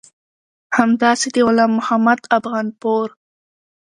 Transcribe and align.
همداسې 0.77 1.27
د 1.31 1.37
غلام 1.47 1.71
محمد 1.79 2.19
افغانپور 2.37 3.07